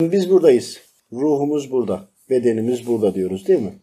[0.00, 0.80] Biz buradayız.
[1.12, 2.08] Ruhumuz burada.
[2.30, 3.74] Bedenimiz burada diyoruz değil mi?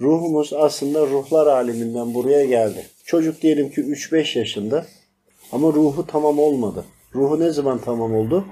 [0.00, 2.86] Ruhumuz aslında ruhlar aleminden buraya geldi.
[3.04, 4.86] Çocuk diyelim ki 3-5 yaşında
[5.52, 6.84] ama ruhu tamam olmadı.
[7.14, 8.44] Ruhu ne zaman tamam oldu?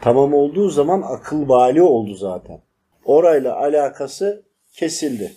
[0.00, 2.60] Tamam olduğu zaman akıl bali oldu zaten.
[3.04, 4.42] Orayla alakası
[4.72, 5.32] kesildi.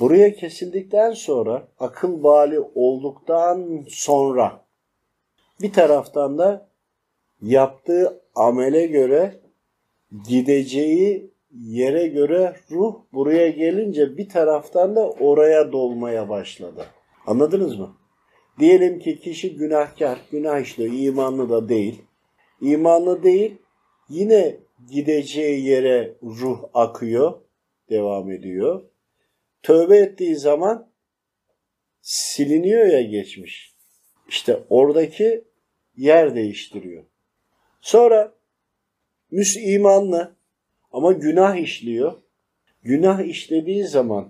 [0.00, 4.64] Buraya kesildikten sonra akıl bali olduktan sonra
[5.62, 6.68] bir taraftan da
[7.42, 9.41] yaptığı amele göre
[10.28, 16.86] gideceği yere göre ruh buraya gelince bir taraftan da oraya dolmaya başladı.
[17.26, 17.96] Anladınız mı?
[18.58, 22.02] Diyelim ki kişi günahkar, günah işliyor, imanlı da değil.
[22.60, 23.54] İmanlı değil,
[24.08, 24.56] yine
[24.90, 27.32] gideceği yere ruh akıyor,
[27.90, 28.82] devam ediyor.
[29.62, 30.90] Tövbe ettiği zaman
[32.00, 33.74] siliniyor ya geçmiş.
[34.28, 35.44] İşte oradaki
[35.96, 37.04] yer değiştiriyor.
[37.80, 38.32] Sonra
[39.32, 40.36] müs imanlı
[40.92, 42.12] ama günah işliyor.
[42.82, 44.28] Günah işlediği zaman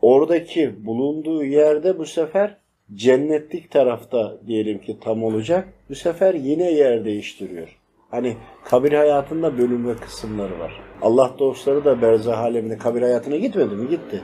[0.00, 2.56] oradaki bulunduğu yerde bu sefer
[2.94, 5.68] cennetlik tarafta diyelim ki tam olacak.
[5.88, 7.80] Bu sefer yine yer değiştiriyor.
[8.10, 10.80] Hani kabir hayatında bölüm ve kısımları var.
[11.02, 13.88] Allah dostları da berzah aleminde kabir hayatına gitmedi mi?
[13.88, 14.22] Gitti.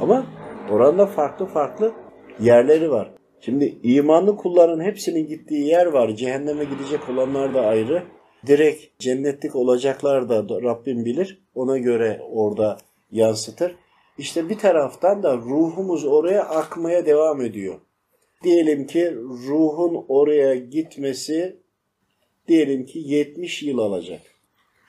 [0.00, 0.26] Ama
[0.70, 1.92] oranda farklı farklı
[2.40, 3.10] yerleri var.
[3.40, 6.08] Şimdi imanlı kulların hepsinin gittiği yer var.
[6.08, 8.02] Cehenneme gidecek olanlar da ayrı.
[8.46, 11.42] Direkt cennetlik olacaklar da Rabbim bilir.
[11.54, 12.78] Ona göre orada
[13.10, 13.76] yansıtır.
[14.18, 17.80] İşte bir taraftan da ruhumuz oraya akmaya devam ediyor.
[18.42, 19.14] Diyelim ki
[19.48, 21.56] ruhun oraya gitmesi
[22.48, 24.20] diyelim ki 70 yıl alacak.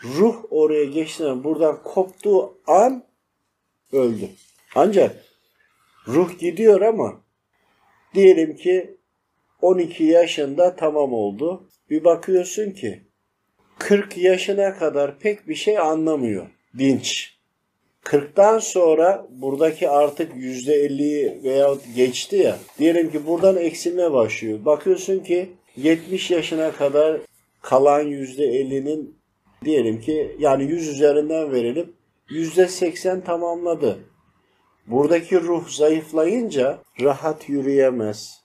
[0.03, 3.03] Ruh oraya geçtiğinde buradan koptuğu an
[3.91, 4.29] öldü.
[4.75, 5.25] Ancak
[6.07, 7.21] ruh gidiyor ama
[8.13, 8.97] diyelim ki
[9.61, 11.69] 12 yaşında tamam oldu.
[11.89, 13.08] Bir bakıyorsun ki
[13.79, 16.47] 40 yaşına kadar pek bir şey anlamıyor.
[16.77, 17.33] Dinç.
[18.03, 22.57] 40'tan sonra buradaki artık %50'yi veya geçti ya.
[22.79, 24.65] Diyelim ki buradan eksilme başlıyor.
[24.65, 27.21] Bakıyorsun ki 70 yaşına kadar
[27.61, 29.17] kalan %50'nin
[29.65, 31.93] diyelim ki yani 100 üzerinden verelim
[32.29, 33.99] %80 tamamladı.
[34.87, 38.43] Buradaki ruh zayıflayınca rahat yürüyemez.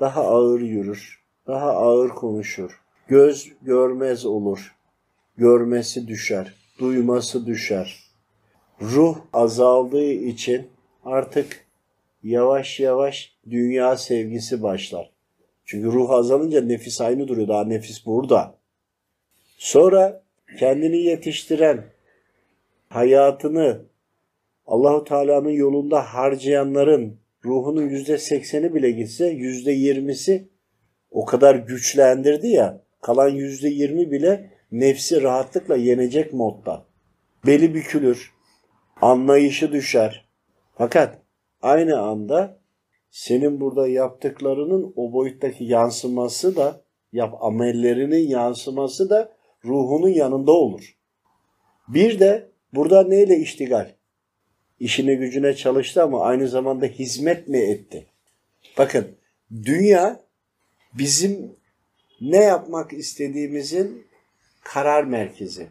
[0.00, 1.20] Daha ağır yürür.
[1.46, 2.80] Daha ağır konuşur.
[3.10, 4.76] Göz görmez olur.
[5.36, 6.54] Görmesi düşer.
[6.78, 8.04] Duyması düşer.
[8.80, 10.68] Ruh azaldığı için
[11.04, 11.66] artık
[12.22, 15.10] yavaş yavaş dünya sevgisi başlar.
[15.64, 17.48] Çünkü ruh azalınca nefis aynı duruyor.
[17.48, 18.54] Daha nefis burada.
[19.58, 20.22] Sonra
[20.58, 21.84] kendini yetiştiren,
[22.88, 23.82] hayatını
[24.66, 30.48] Allahu Teala'nın yolunda harcayanların ruhunun yüzde sekseni bile gitse yüzde yirmisi
[31.10, 36.86] o kadar güçlendirdi ya kalan yüzde yirmi bile nefsi rahatlıkla yenecek modda.
[37.46, 38.32] Beli bükülür,
[39.00, 40.28] anlayışı düşer.
[40.74, 41.18] Fakat
[41.62, 42.58] aynı anda
[43.10, 46.80] senin burada yaptıklarının o boyuttaki yansıması da
[47.12, 50.96] yap amellerinin yansıması da ruhunun yanında olur.
[51.88, 54.00] Bir de burada neyle iştigal?
[54.80, 58.06] işine gücüne çalıştı ama aynı zamanda hizmet mi etti?
[58.78, 59.16] Bakın
[59.52, 60.20] dünya
[60.94, 61.56] bizim
[62.20, 64.06] ne yapmak istediğimizin
[64.64, 65.66] karar merkezi.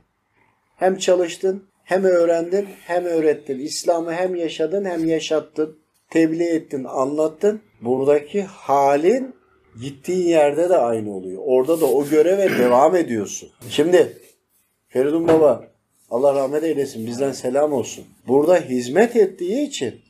[0.76, 3.60] Hem çalıştın, hem öğrendin, hem öğrettin.
[3.60, 5.80] İslam'ı hem yaşadın, hem yaşattın.
[6.10, 7.62] Tebliğ ettin, anlattın.
[7.82, 9.36] Buradaki halin
[9.82, 11.42] gittiğin yerde de aynı oluyor.
[11.46, 13.50] Orada da o göreve devam ediyorsun.
[13.70, 14.18] Şimdi
[14.88, 15.68] Feridun Baba
[16.10, 18.06] Allah rahmet eylesin bizden selam olsun.
[18.28, 20.02] Burada hizmet ettiği için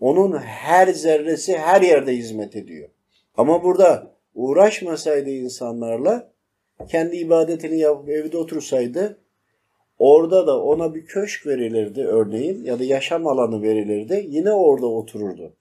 [0.00, 2.88] onun her zerresi her yerde hizmet ediyor.
[3.36, 6.32] Ama burada uğraşmasaydı insanlarla
[6.88, 9.18] kendi ibadetini yapıp evde otursaydı
[9.98, 15.52] orada da ona bir köşk verilirdi örneğin ya da yaşam alanı verilirdi yine orada otururdu.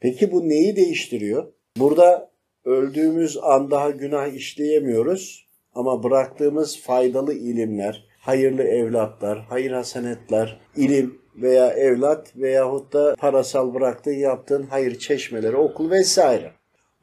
[0.00, 1.46] Peki bu neyi değiştiriyor?
[1.76, 2.30] Burada
[2.64, 11.70] öldüğümüz an daha günah işleyemiyoruz ama bıraktığımız faydalı ilimler, hayırlı evlatlar, hayır hasenetler, ilim veya
[11.72, 16.52] evlat veyahut da parasal bıraktığın yaptığın hayır çeşmeleri, okul vesaire.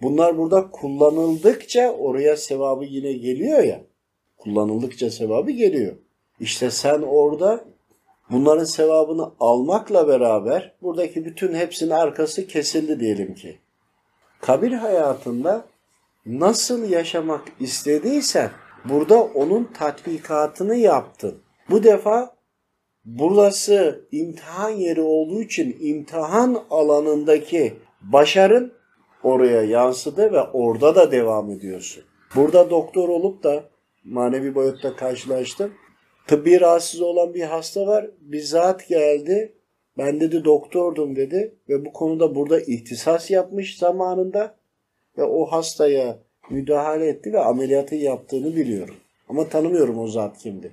[0.04, 3.82] Bunlar burada kullanıldıkça oraya sevabı yine geliyor ya.
[4.38, 5.96] Kullanıldıkça sevabı geliyor.
[6.40, 7.66] İşte sen orada
[8.30, 13.58] bunların sevabını almakla beraber buradaki bütün hepsinin arkası kesildi diyelim ki.
[14.42, 15.66] Kabir hayatında
[16.26, 18.52] nasıl yaşamak istediysen
[18.86, 21.36] Burada onun tatbikatını yaptın.
[21.70, 22.36] Bu defa
[23.06, 28.74] burası imtihan yeri olduğu için imtihan alanındaki başarın
[29.24, 32.04] oraya yansıdı ve orada da devam ediyorsun.
[32.36, 33.64] Burada doktor olup da
[34.04, 35.74] manevi boyutta karşılaştım.
[36.28, 38.10] Tıbbi rahatsız olan bir hasta var.
[38.22, 39.54] Bizzat geldi.
[39.98, 44.56] Ben dedi doktordum dedi ve bu konuda burada ihtisas yapmış zamanında
[45.18, 48.96] ve o hastaya müdahale etti ve ameliyatı yaptığını biliyorum.
[49.30, 50.72] Ama tanımıyorum o zat kimdir.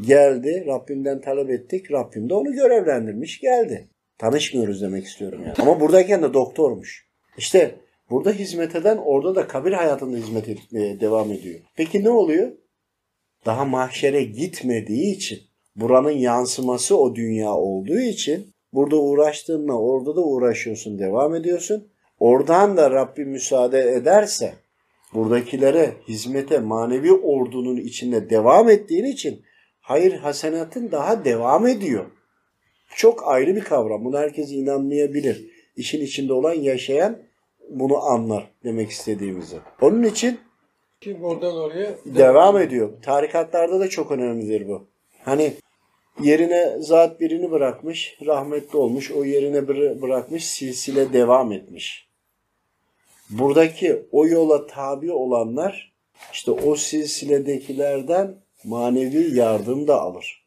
[0.00, 1.92] Geldi, Rabbimden talep ettik.
[1.92, 3.88] Rabbim de onu görevlendirmiş, geldi.
[4.18, 5.54] Tanışmıyoruz demek istiyorum yani.
[5.58, 7.11] Ama buradayken de doktormuş.
[7.42, 7.74] İşte
[8.10, 11.60] burada hizmet eden orada da kabir hayatında hizmet etmeye devam ediyor.
[11.76, 12.52] Peki ne oluyor?
[13.46, 15.38] Daha mahşere gitmediği için,
[15.76, 21.88] buranın yansıması o dünya olduğu için burada uğraştığınla orada da uğraşıyorsun, devam ediyorsun.
[22.18, 24.54] Oradan da Rabbim müsaade ederse
[25.14, 29.42] buradakilere hizmete manevi ordunun içinde devam ettiğin için
[29.80, 32.06] hayır hasenatın daha devam ediyor.
[32.96, 34.04] Çok ayrı bir kavram.
[34.04, 35.50] Bunu herkes inanmayabilir.
[35.76, 37.31] İşin içinde olan yaşayan
[37.80, 39.56] bunu anlar demek istediğimizi.
[39.80, 40.40] Onun için
[41.00, 42.90] Kim oradan oraya devam ediyor.
[43.02, 44.86] Tarikatlarda da çok önemlidir bu.
[45.24, 45.52] Hani
[46.20, 52.08] yerine zat birini bırakmış, rahmetli olmuş, o yerine bıra- bırakmış, silsile devam etmiş.
[53.30, 55.92] Buradaki o yola tabi olanlar
[56.32, 60.46] işte o silsiledekilerden manevi yardım da alır.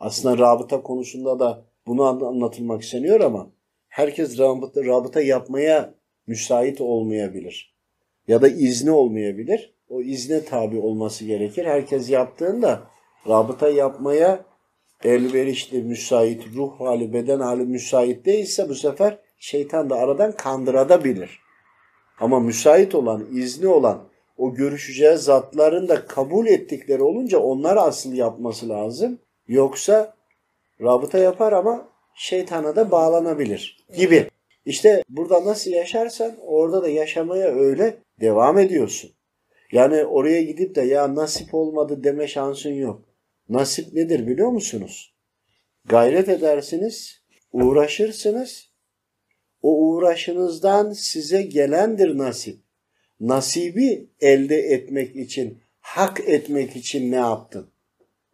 [0.00, 3.50] Aslında rabıta konusunda da bunu an- anlatılmak isteniyor ama
[3.88, 5.94] herkes rabıta, rabıta yapmaya
[6.26, 7.74] müsait olmayabilir.
[8.28, 9.74] Ya da izni olmayabilir.
[9.88, 11.64] O izne tabi olması gerekir.
[11.64, 12.82] Herkes yaptığında
[13.28, 14.44] rabıta yapmaya
[15.04, 21.40] elverişli, müsait, ruh hali, beden hali müsait değilse bu sefer şeytan da aradan kandırabilir.
[22.20, 24.02] Ama müsait olan, izni olan
[24.36, 29.18] o görüşeceği zatların da kabul ettikleri olunca onlar asıl yapması lazım.
[29.48, 30.14] Yoksa
[30.80, 34.28] rabıta yapar ama şeytana da bağlanabilir gibi.
[34.66, 39.10] İşte burada nasıl yaşarsan orada da yaşamaya öyle devam ediyorsun.
[39.72, 43.02] Yani oraya gidip de ya nasip olmadı deme şansın yok.
[43.48, 45.14] Nasip nedir biliyor musunuz?
[45.84, 47.22] Gayret edersiniz,
[47.52, 48.72] uğraşırsınız.
[49.62, 52.60] O uğraşınızdan size gelendir nasip.
[53.20, 57.70] Nasibi elde etmek için, hak etmek için ne yaptın?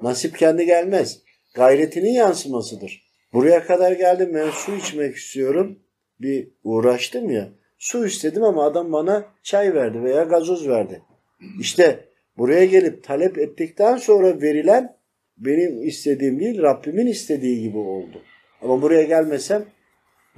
[0.03, 1.23] Nasip kendi gelmez.
[1.55, 3.09] Gayretinin yansımasıdır.
[3.33, 5.79] Buraya kadar geldim ben su içmek istiyorum.
[6.21, 7.49] Bir uğraştım ya.
[7.79, 11.03] Su istedim ama adam bana çay verdi veya gazoz verdi.
[11.61, 12.05] İşte
[12.39, 14.97] buraya gelip talep ettikten sonra verilen
[15.39, 18.23] benim istediğim değil Rabbimin istediği gibi oldu.
[18.63, 19.65] Ama buraya gelmesem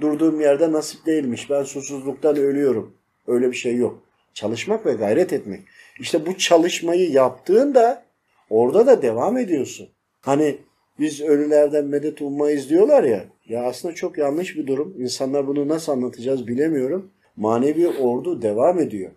[0.01, 1.49] durduğum yerde nasip değilmiş.
[1.49, 2.97] Ben susuzluktan ölüyorum.
[3.27, 4.03] Öyle bir şey yok.
[4.33, 5.61] Çalışmak ve gayret etmek.
[5.99, 8.05] İşte bu çalışmayı yaptığında
[8.49, 9.89] orada da devam ediyorsun.
[10.21, 10.57] Hani
[11.01, 13.25] biz ölülerden medet ummayız diyorlar ya.
[13.47, 14.95] Ya aslında çok yanlış bir durum.
[14.97, 17.11] İnsanlar bunu nasıl anlatacağız bilemiyorum.
[17.35, 19.11] Manevi ordu devam ediyor.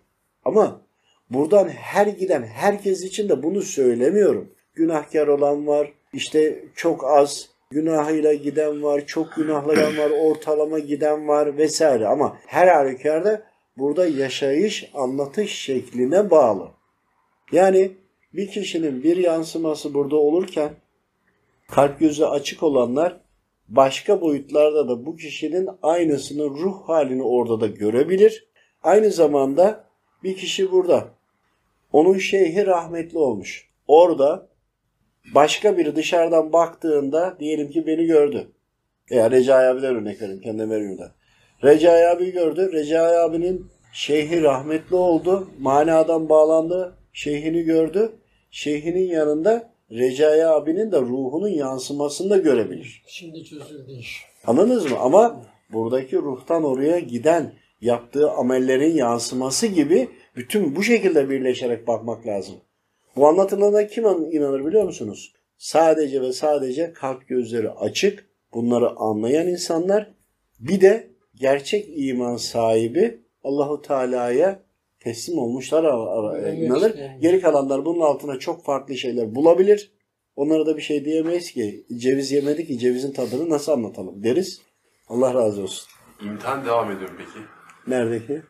[0.45, 0.81] Ama
[1.29, 4.51] buradan her giden herkes için de bunu söylemiyorum.
[4.73, 11.57] Günahkar olan var, işte çok az günahıyla giden var, çok günahlayan var, ortalama giden var
[11.57, 12.07] vesaire.
[12.07, 13.43] Ama her halükarda
[13.77, 16.67] burada yaşayış, anlatış şekline bağlı.
[17.51, 17.91] Yani
[18.33, 20.69] bir kişinin bir yansıması burada olurken
[21.67, 23.17] kalp gözü açık olanlar
[23.67, 28.47] başka boyutlarda da bu kişinin aynısını ruh halini orada da görebilir.
[28.83, 29.83] Aynı zamanda
[30.23, 31.07] bir kişi burada.
[31.93, 33.69] Onun şeyhi rahmetli olmuş.
[33.87, 34.47] Orada
[35.35, 38.47] başka biri dışarıdan baktığında diyelim ki beni gördü.
[39.11, 40.41] Veya Recai abiden örnek vereyim.
[40.41, 41.11] Kendim veriyorum.
[41.63, 42.69] Recai abi gördü.
[42.73, 45.49] Recai abinin şeyhi rahmetli oldu.
[45.59, 46.95] Manadan bağlandı.
[47.13, 48.11] Şeyhini gördü.
[48.51, 53.03] Şeyhinin yanında Recai abinin de ruhunun yansımasını da görebilir.
[53.07, 54.25] Şimdi çözüldü iş.
[54.47, 54.97] Anladınız mı?
[54.99, 62.55] Ama buradaki ruhtan oraya giden yaptığı amellerin yansıması gibi bütün bu şekilde birleşerek bakmak lazım.
[63.15, 65.33] Bu anlatılana kim inanır biliyor musunuz?
[65.57, 70.11] Sadece ve sadece kalp gözleri açık, bunları anlayan insanlar
[70.59, 74.59] bir de gerçek iman sahibi Allahu Teala'ya
[75.05, 75.83] teslim olmuşlar
[76.39, 76.89] Evet, inanır.
[76.89, 77.17] işte.
[77.21, 79.91] Geri kalanlar bunun altına çok farklı şeyler bulabilir.
[80.35, 81.85] Onlara da bir şey diyemeyiz ki.
[81.97, 84.61] Ceviz yemedi ki cevizin tadını nasıl anlatalım deriz.
[85.07, 85.87] Allah razı olsun.
[86.25, 87.45] İmtihan devam ediyor peki?
[87.87, 88.41] Neredeki?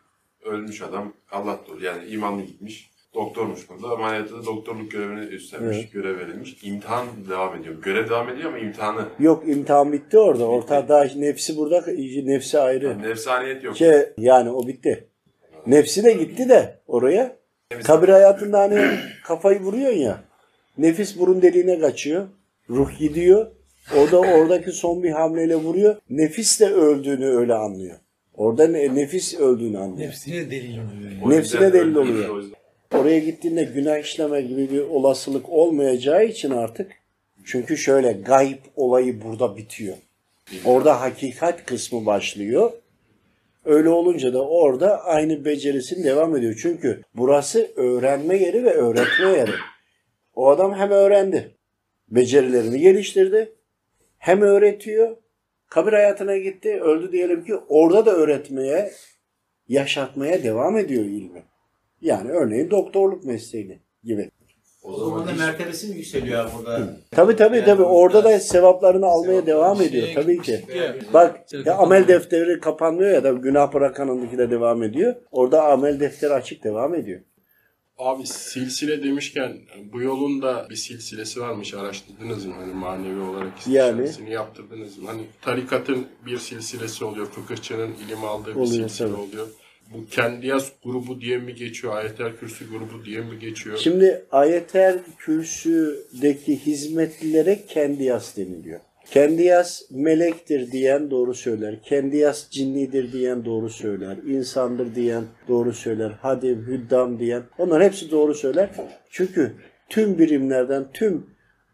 [0.44, 2.90] Ölmüş adam Allah doğru yani imanlı gitmiş.
[3.16, 5.92] Doktormuş burada ama hayatta da doktorluk görevini üstlenmiş, Evet.
[5.94, 6.64] görev verilmiş.
[6.64, 7.82] İmtihan devam ediyor.
[7.82, 9.06] Görev devam ediyor ama imtihanı.
[9.20, 10.46] Yok imtihan bitti orada.
[10.46, 11.86] Orta daha nefsi burada
[12.24, 12.86] nefsi ayrı.
[12.86, 13.78] Yani nefsaniyet yok.
[13.78, 15.10] Şey, yani o bitti.
[15.68, 17.36] Nefsi de gitti de oraya.
[17.84, 18.80] Kabir hayatında hani
[19.24, 20.24] kafayı vuruyorsun ya.
[20.78, 22.28] Nefis burun deliğine kaçıyor.
[22.70, 23.48] Ruh gidiyor.
[23.98, 25.96] O da oradaki son bir hamleyle vuruyor.
[26.10, 27.96] Nefis de öldüğünü öyle anlıyor.
[28.34, 30.08] Orada ne- nefis öldüğünü anlıyor.
[30.10, 31.12] Nefsine delil oluyor.
[31.24, 32.30] O nefsine delil oluyor.
[32.96, 36.92] oraya gittiğinde günah işleme gibi bir olasılık olmayacağı için artık
[37.46, 39.96] çünkü şöyle gayb olayı burada bitiyor.
[40.66, 42.72] Orada hakikat kısmı başlıyor.
[43.66, 46.60] Öyle olunca da orada aynı becerisini devam ediyor.
[46.62, 49.52] Çünkü burası öğrenme yeri ve öğretme yeri.
[50.36, 51.56] O adam hem öğrendi,
[52.08, 53.54] becerilerini geliştirdi,
[54.18, 55.18] hem öğretiyor,
[55.70, 58.92] kabir hayatına gitti, öldü diyelim ki orada da öğretmeye,
[59.68, 61.44] yaşatmaya devam ediyor ilmi.
[62.02, 64.32] Yani örneğin doktorluk mesleğini gibi.
[64.88, 66.88] O zaman da mertebesi mi yükseliyor abi burada?
[67.12, 70.66] Tabii tabii Yani tabii orada da sevaplarını almaya devam ediyor tabii ki.
[71.14, 75.16] Bak Sevaplar ya amel defteri kapanmıyor ya da günah bırakanındaki de devam ediyor.
[75.32, 77.22] Orada amel defteri açık devam ediyor.
[77.98, 79.58] Abi silsile demişken
[79.94, 82.54] bu yolun da bir silsilesi varmış araştırdınız mı?
[82.60, 84.02] Hani manevi olarak Yani?
[84.04, 85.08] istişaresini yaptırdınız mı?
[85.08, 87.26] Hani tarikatın bir silsilesi oluyor.
[87.26, 89.18] Fıkıhçının ilim aldığı bir Oluyor, silsile tabii.
[89.22, 89.48] oluyor.
[89.94, 91.96] Bu Kendiyas grubu diye mi geçiyor?
[91.96, 93.78] Ayetel Kürsü grubu diye mi geçiyor?
[93.78, 98.80] Şimdi ayetel kürsüdeki hizmetlilere kendi yas deniliyor.
[99.12, 101.82] Kendi yas melektir diyen doğru söyler.
[101.84, 104.18] Kendi yas cinnidir diyen doğru söyler.
[104.18, 106.12] İnsandır diyen doğru söyler.
[106.22, 107.44] Hadim, hüddam diyen.
[107.58, 108.70] Onlar hepsi doğru söyler.
[109.10, 109.52] Çünkü
[109.90, 111.26] tüm birimlerden, tüm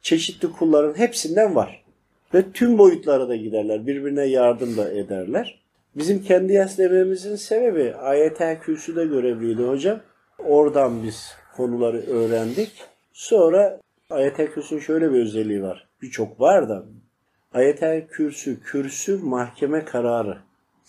[0.01, 1.84] çeşitli kulların hepsinden var.
[2.34, 3.88] Ve tüm boyutlara da giderler.
[3.88, 5.61] Birbirine yardım da ederler.
[5.95, 10.00] Bizim kendi yas dememizin sebebi ayetel kürsüde görevliydi hocam.
[10.39, 12.71] Oradan biz konuları öğrendik.
[13.13, 13.79] Sonra
[14.10, 15.88] ayetel kürsünün şöyle bir özelliği var.
[16.01, 16.83] Birçok var da
[17.53, 20.38] ayetel kürsü, kürsü mahkeme kararı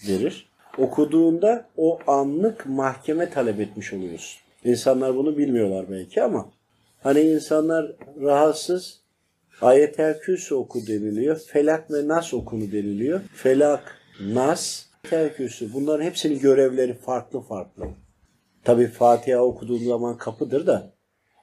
[0.09, 0.49] verir.
[0.79, 4.41] Okuduğunda o anlık mahkeme talep etmiş oluyorsun.
[4.65, 6.49] İnsanlar bunu bilmiyorlar belki ama
[7.03, 7.93] hani insanlar
[8.23, 9.01] rahatsız
[9.61, 11.39] ayetel kürsü oku deniliyor.
[11.47, 13.21] Felak ve nas okunu deniliyor.
[13.35, 17.85] Felak, nas, ayetel kürsü bunların hepsinin görevleri farklı farklı.
[18.65, 20.93] Tabi Fatiha okuduğun zaman kapıdır da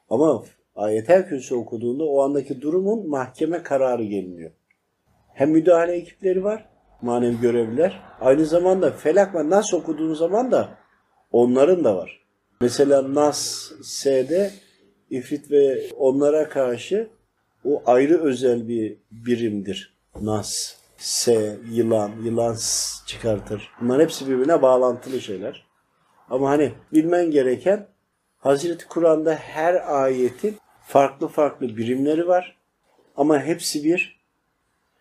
[0.10, 0.44] ama
[0.75, 4.51] ayetel kürsü okuduğunda o andaki durumun mahkeme kararı geliniyor.
[5.34, 6.70] Hem müdahale ekipleri var,
[7.01, 8.01] manevi görevliler.
[8.20, 10.78] Aynı zamanda Felak ve Nas okuduğun zaman da
[11.32, 12.25] onların da var.
[12.62, 14.51] Mesela Nas S'de
[15.10, 17.10] İfrit ve onlara karşı
[17.66, 19.98] o ayrı özel bir birimdir.
[20.22, 22.58] Nas, S, yılan, yılan
[23.06, 23.70] çıkartır.
[23.82, 25.65] Bunlar hepsi birbirine bağlantılı şeyler.
[26.29, 27.88] Ama hani bilmen gereken
[28.38, 32.58] Hazreti Kur'an'da her ayetin farklı farklı birimleri var.
[33.18, 34.20] Ama hepsi bir.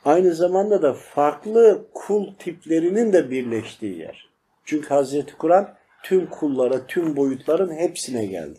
[0.05, 4.29] Aynı zamanda da farklı kul tiplerinin de birleştiği yer.
[4.65, 8.59] Çünkü Hazreti Kur'an tüm kullara, tüm boyutların hepsine geldi.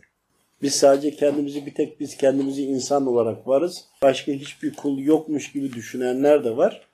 [0.61, 3.85] Biz sadece kendimizi bir tek biz kendimizi insan olarak varız.
[4.01, 6.88] Başka hiçbir kul yokmuş gibi düşünenler de var.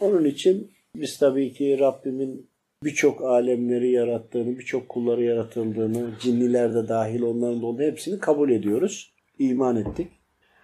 [0.00, 2.50] Onun için biz tabii ki Rabbimin
[2.84, 9.12] birçok alemleri yarattığını, birçok kulları yaratıldığını, cinniler de dahil onların da olduğunu hepsini kabul ediyoruz.
[9.38, 10.08] İman ettik.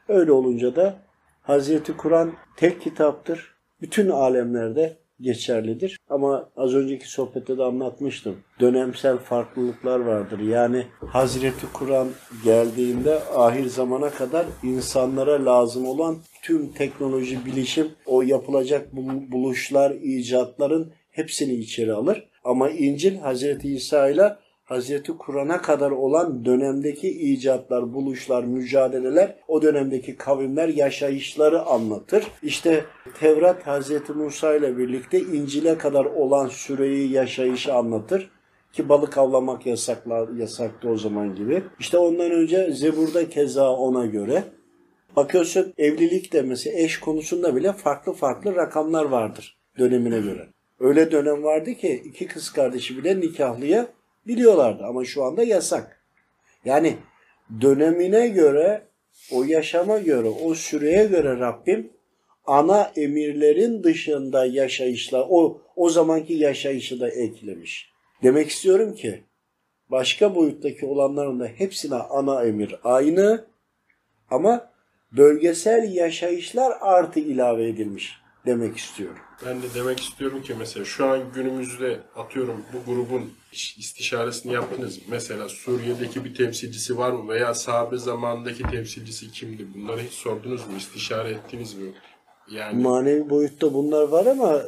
[0.09, 0.99] Öyle olunca da
[1.43, 3.55] Hazreti Kur'an tek kitaptır.
[3.81, 5.99] Bütün alemlerde geçerlidir.
[6.09, 8.37] Ama az önceki sohbette de anlatmıştım.
[8.61, 10.39] Dönemsel farklılıklar vardır.
[10.39, 12.09] Yani Hazreti Kur'an
[12.45, 20.93] geldiğinde ahir zamana kadar insanlara lazım olan tüm teknoloji, bilişim, o yapılacak bul- buluşlar, icatların
[21.11, 22.29] hepsini içeri alır.
[22.45, 30.17] Ama İncil Hazreti İsa ile Hazreti Kur'an'a kadar olan dönemdeki icatlar, buluşlar, mücadeleler, o dönemdeki
[30.17, 32.25] kavimler yaşayışları anlatır.
[32.43, 32.85] İşte
[33.21, 38.31] Tevrat Hazreti Musa ile birlikte İncil'e kadar olan süreyi, yaşayışı anlatır.
[38.73, 41.63] Ki balık avlamak yasakla, yasaktı o zaman gibi.
[41.81, 44.45] İşte ondan önce Zebur'da keza ona göre.
[45.17, 50.49] Bakıyorsun evlilik de mesela eş konusunda bile farklı farklı rakamlar vardır dönemine göre.
[50.81, 53.87] Öyle dönem vardı ki iki kız kardeşi bile nikahlıya
[54.27, 56.03] biliyorlardı ama şu anda yasak.
[56.65, 56.97] Yani
[57.61, 58.83] dönemine göre,
[59.33, 61.93] o yaşama göre, o süreye göre Rabbim
[62.47, 67.91] ana emirlerin dışında yaşayışlar, o, o zamanki yaşayışı da eklemiş.
[68.23, 69.23] Demek istiyorum ki
[69.91, 73.45] başka boyuttaki olanların da hepsine ana emir aynı
[74.31, 74.71] ama
[75.13, 79.19] bölgesel yaşayışlar artı ilave edilmiş demek istiyorum.
[79.47, 84.99] Ben de demek istiyorum ki mesela şu an günümüzde atıyorum bu grubun iş- istişaresini yaptınız.
[85.09, 87.29] Mesela Suriye'deki bir temsilcisi var mı?
[87.33, 89.67] Veya sahabe zamanındaki temsilcisi kimdi?
[89.75, 90.77] Bunları hiç sordunuz mu?
[90.79, 91.91] İstişare ettiniz mi?
[92.51, 94.63] Yani Manevi boyutta bunlar var ama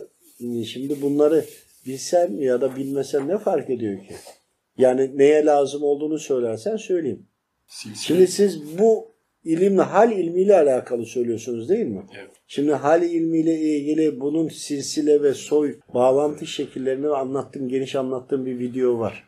[0.73, 1.44] şimdi bunları
[1.87, 4.14] bilsem ya da bilmesem ne fark ediyor ki?
[4.78, 7.26] Yani neye lazım olduğunu söylersen söyleyeyim.
[7.66, 7.97] silsile.
[8.06, 9.12] Şimdi siz bu
[9.44, 12.06] ilimle, hal ilmiyle alakalı söylüyorsunuz değil mi?
[12.18, 12.30] Evet.
[12.50, 18.98] Şimdi hal ilmiyle ilgili bunun silsile ve soy bağlantı şekillerini anlattığım, geniş anlattığım bir video
[18.98, 19.24] var.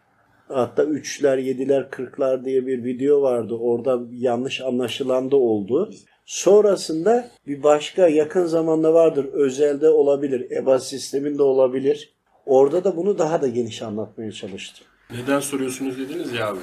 [0.48, 3.54] Hatta üçler, yediler, kırklar diye bir video vardı.
[3.54, 5.90] Orada yanlış anlaşılan da oldu.
[6.26, 9.24] Sonrasında bir başka yakın zamanda vardır.
[9.24, 12.14] Özelde olabilir, EBA sisteminde olabilir.
[12.46, 14.86] Orada da bunu daha da geniş anlatmaya çalıştım.
[15.10, 16.58] Neden soruyorsunuz dediniz ya abi.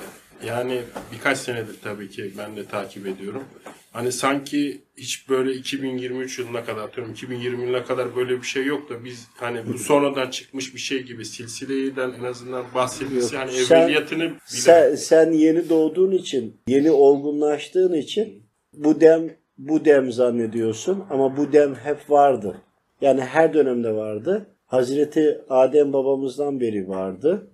[0.46, 0.82] Yani
[1.14, 3.44] birkaç senedir tabii ki ben de takip ediyorum.
[3.92, 8.90] Hani sanki hiç böyle 2023 yılına kadar atıyorum 2020 yılına kadar böyle bir şey yok
[8.90, 13.82] da biz hani bu sonradan çıkmış bir şey gibi silsileden en azından bahsedilse hani Sen-
[13.82, 21.04] evveliyatını bile Sen, sen yeni doğduğun için, yeni olgunlaştığın için bu dem bu dem zannediyorsun
[21.10, 22.62] ama bu dem hep vardı.
[23.02, 24.48] Yani her dönemde vardı.
[24.66, 27.52] Hazreti Adem babamızdan beri vardı.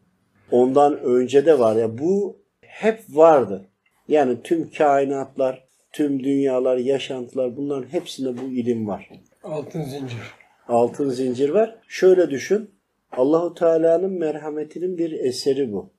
[0.52, 1.76] Ondan önce de var.
[1.76, 2.43] Ya bu
[2.74, 3.66] hep vardı.
[4.08, 9.10] Yani tüm kainatlar, tüm dünyalar, yaşantılar bunların hepsinde bu ilim var
[9.44, 10.18] Altın zincir.
[10.68, 11.76] altın zincir var.
[11.88, 12.70] Şöyle düşün.
[13.12, 15.90] Allahu Teala'nın merhametinin bir eseri bu.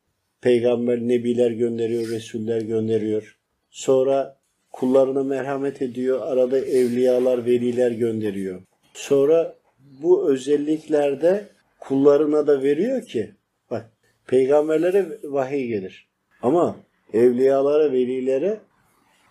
[0.40, 3.38] Peygamber, nebiler gönderiyor, resuller gönderiyor.
[3.71, 4.37] Sonra
[4.73, 6.21] kullarına merhamet ediyor.
[6.23, 8.62] Arada evliyalar, veliler gönderiyor.
[8.95, 9.54] Sonra
[10.02, 11.45] bu özelliklerde
[11.81, 13.31] kullarına da veriyor ki
[13.71, 13.90] bak
[14.26, 16.09] peygamberlere vahiy gelir.
[16.45, 16.77] Ama
[17.13, 18.61] evliyalara, velilere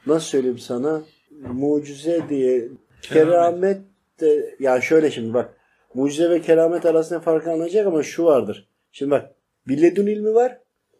[0.07, 1.03] nasıl söyleyeyim sana
[1.53, 2.67] mucize diye
[3.01, 3.81] keramet
[4.19, 5.57] de ya şöyle şimdi bak
[5.93, 8.67] mucize ve keramet arasında farkı anlayacak ama şu vardır.
[8.91, 9.31] Şimdi bak
[9.67, 10.59] bir ledun ilmi var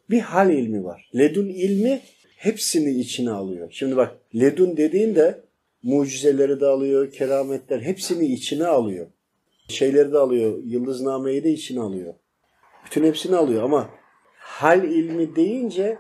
[0.10, 1.10] bir hal ilmi var.
[1.15, 2.01] Ledun ilmi
[2.38, 3.67] hepsini içine alıyor.
[3.72, 5.41] Şimdi bak ledun dediğinde
[5.84, 9.08] mucizeleri de alıyor, kerametler hepsini içine alıyor.
[9.67, 12.13] Şeyleri de alıyor, yıldıznameyi de içine alıyor.
[12.86, 13.89] Bütün hepsini alıyor ama
[14.63, 15.98] hal ilmi deyince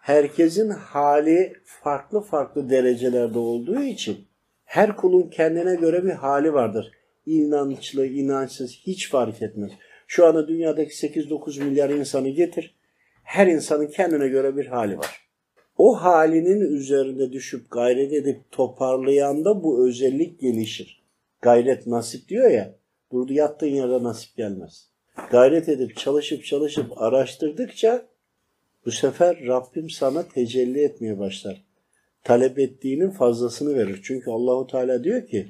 [0.00, 4.16] herkesin hali farklı farklı derecelerde olduğu için
[4.64, 6.92] her kulun kendine göre bir hali vardır.
[7.26, 9.72] İnançlı, inançsız hiç fark etmez.
[10.06, 12.74] Şu anda dünyadaki 8-9 milyar insanı getir.
[13.22, 15.28] Her insanın kendine göre bir hali var.
[15.78, 21.04] O halinin üzerinde düşüp gayret edip toparlayanda bu özellik gelişir.
[21.42, 22.74] Gayret nasip diyor ya.
[23.12, 24.93] Durdu yattığın yerde nasip gelmez.
[25.30, 28.06] Gayret edip çalışıp çalışıp araştırdıkça
[28.86, 31.64] bu sefer Rabbim sana tecelli etmeye başlar.
[32.24, 34.00] Talep ettiğinin fazlasını verir.
[34.04, 35.48] Çünkü Allahu Teala diyor ki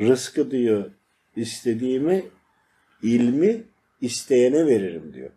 [0.00, 0.90] rızkı diyor
[1.36, 2.24] istediğimi
[3.02, 3.62] ilmi
[4.00, 5.30] isteyene veririm diyor.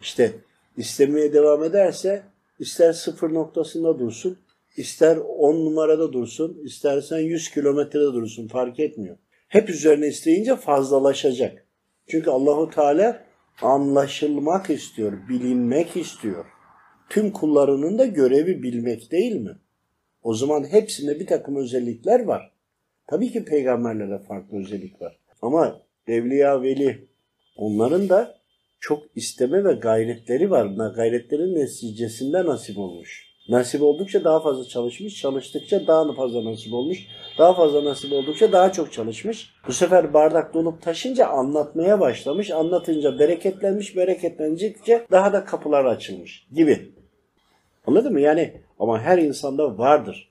[0.00, 0.32] İşte
[0.76, 2.22] istemeye devam ederse
[2.58, 4.38] ister sıfır noktasında dursun,
[4.76, 9.16] ister on numarada dursun, istersen 100 kilometrede dursun fark etmiyor.
[9.48, 11.67] Hep üzerine isteyince fazlalaşacak.
[12.08, 13.24] Çünkü Allahu Teala
[13.62, 16.44] anlaşılmak istiyor, bilinmek istiyor.
[17.10, 19.56] Tüm kullarının da görevi bilmek değil mi?
[20.22, 22.52] O zaman hepsinde bir takım özellikler var.
[23.06, 25.18] Tabii ki peygamberlere farklı özellik var.
[25.42, 27.08] Ama evliya, veli
[27.56, 28.38] onların da
[28.80, 30.92] çok isteme ve gayretleri var.
[30.94, 33.27] Gayretlerin neticesinde nasip olmuş.
[33.48, 37.06] Nasip oldukça daha fazla çalışmış, çalıştıkça daha fazla nasip olmuş.
[37.38, 39.54] Daha fazla nasip oldukça daha çok çalışmış.
[39.68, 42.50] Bu sefer bardak dolup taşınca anlatmaya başlamış.
[42.50, 46.92] Anlatınca bereketlenmiş, bereketlendikçe daha da kapılar açılmış gibi.
[47.86, 48.20] Anladın mı?
[48.20, 50.30] Yani ama her insanda vardır.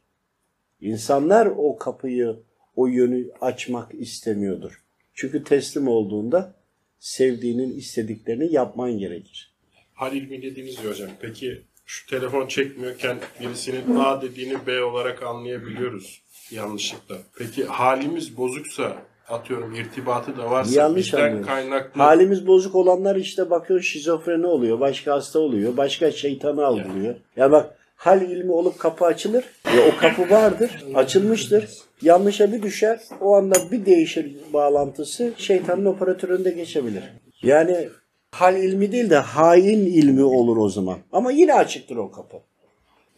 [0.82, 2.36] İnsanlar o kapıyı,
[2.75, 4.84] o yönü açmak istemiyordur.
[5.13, 6.53] Çünkü teslim olduğunda
[6.99, 9.56] sevdiğinin istediklerini yapman gerekir.
[9.93, 11.10] hal ilmi dediniz ya hocam.
[11.21, 11.62] Peki
[12.08, 17.15] telefon çekmiyorken birisinin A dediğini B olarak anlayabiliyoruz yanlışlıkla.
[17.38, 18.96] Peki halimiz bozuksa
[19.30, 21.48] atıyorum irtibatı da varsa Yanlış bizden anlıyoruz.
[21.48, 27.15] kaynaklı Halimiz bozuk olanlar işte bakıyor şizofreni oluyor, başka hasta oluyor, başka şeytanı algılıyor.
[27.36, 29.43] Ya bak hal ilmi olup kapı açılır.
[29.65, 31.70] Ya o kapı vardır, açılmıştır.
[32.02, 37.04] Yanlışa bir düşer, o anda bir değişir bağlantısı şeytanın operatöründe geçebilir.
[37.41, 37.89] Yani
[38.31, 40.97] hal ilmi değil de hain ilmi olur o zaman.
[41.11, 42.37] Ama yine açıktır o kapı.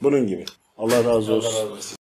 [0.02, 0.46] Bunun gibi.
[0.78, 1.50] Allah razı olsun.
[1.50, 1.98] Allah razı olsun.